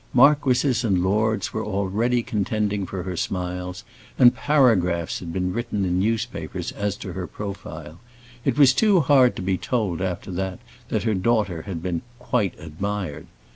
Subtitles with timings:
[0.15, 3.83] Marquises and lords were already contending for her smiles,
[4.17, 7.99] and paragraphs had been written in newspapers as to her profile.
[8.43, 10.57] It was too hard to be told, after that,
[10.89, 13.27] that her daughter had been "quite admired."